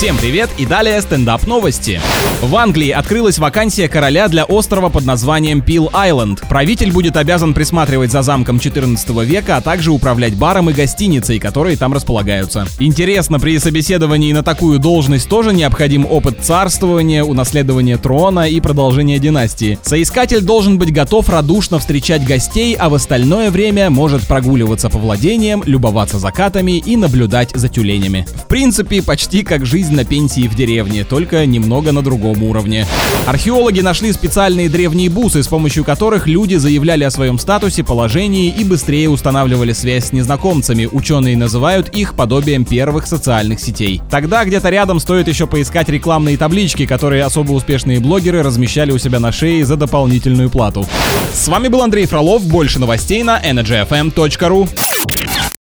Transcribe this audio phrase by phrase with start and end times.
[0.00, 2.00] Всем привет и далее стендап новости.
[2.40, 6.40] В Англии открылась вакансия короля для острова под названием Пил Айленд.
[6.48, 11.76] Правитель будет обязан присматривать за замком 14 века, а также управлять баром и гостиницей, которые
[11.76, 12.66] там располагаются.
[12.78, 19.78] Интересно, при собеседовании на такую должность тоже необходим опыт царствования, унаследования трона и продолжения династии.
[19.82, 25.62] Соискатель должен быть готов радушно встречать гостей, а в остальное время может прогуливаться по владениям,
[25.66, 28.26] любоваться закатами и наблюдать за тюленями.
[28.34, 32.86] В принципе, почти как жизнь на пенсии в деревне, только немного на другом уровне.
[33.26, 38.64] Археологи нашли специальные древние бусы, с помощью которых люди заявляли о своем статусе, положении и
[38.64, 40.88] быстрее устанавливали связь с незнакомцами.
[40.90, 44.00] Ученые называют их подобием первых социальных сетей.
[44.10, 49.20] Тогда где-то рядом стоит еще поискать рекламные таблички, которые особо успешные блогеры размещали у себя
[49.20, 50.86] на шее за дополнительную плату.
[51.32, 52.44] С вами был Андрей Фролов.
[52.44, 54.68] Больше новостей на energyfm.ru.